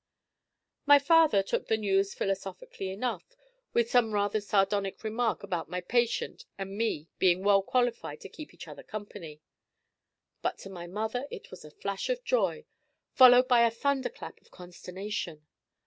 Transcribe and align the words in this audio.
My 0.87 0.97
father 0.97 1.43
took 1.43 1.67
the 1.67 1.77
news 1.77 2.15
philosophically 2.15 2.89
enough, 2.89 3.35
with 3.71 3.91
some 3.91 4.13
rather 4.13 4.41
sardonic 4.41 5.03
remark 5.03 5.43
about 5.43 5.69
my 5.69 5.79
patient 5.79 6.43
and 6.57 6.75
me 6.75 7.07
being 7.19 7.43
well 7.43 7.61
qualified 7.61 8.19
to 8.21 8.29
keep 8.29 8.51
each 8.51 8.67
other 8.67 8.81
company. 8.81 9.41
But 10.41 10.57
to 10.61 10.71
my 10.71 10.87
mother 10.87 11.27
it 11.29 11.51
was 11.51 11.63
a 11.63 11.69
flash 11.69 12.09
of 12.09 12.23
joy, 12.23 12.65
followed 13.13 13.47
by 13.47 13.61
a 13.61 13.69
thunderclap 13.69 14.41
of 14.41 14.49
consternation. 14.49 15.45